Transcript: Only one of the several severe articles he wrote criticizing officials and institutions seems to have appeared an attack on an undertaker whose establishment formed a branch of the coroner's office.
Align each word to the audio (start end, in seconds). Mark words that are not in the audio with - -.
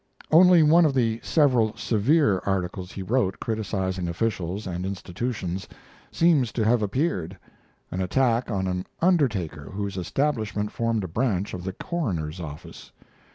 Only 0.31 0.63
one 0.63 0.83
of 0.85 0.95
the 0.95 1.19
several 1.21 1.77
severe 1.77 2.41
articles 2.43 2.91
he 2.91 3.03
wrote 3.03 3.39
criticizing 3.39 4.07
officials 4.07 4.65
and 4.65 4.83
institutions 4.83 5.67
seems 6.11 6.51
to 6.53 6.65
have 6.65 6.81
appeared 6.81 7.37
an 7.91 8.01
attack 8.01 8.49
on 8.49 8.65
an 8.65 8.87
undertaker 8.99 9.69
whose 9.69 9.97
establishment 9.97 10.71
formed 10.71 11.03
a 11.03 11.07
branch 11.07 11.53
of 11.53 11.63
the 11.63 11.73
coroner's 11.73 12.39
office. 12.39 12.91